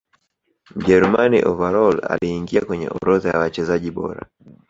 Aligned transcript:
mjerumani 0.75 1.43
overall 1.43 1.99
aliingia 2.09 2.61
kwenye 2.65 2.87
orodha 2.87 3.29
ya 3.29 3.39
wachezaji 3.39 3.91
bora 3.91 4.25